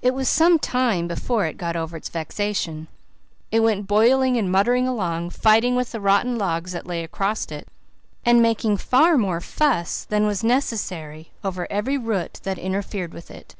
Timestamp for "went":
3.60-3.86